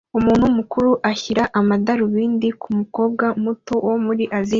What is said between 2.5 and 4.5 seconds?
kumukobwa muto wo muri Aziya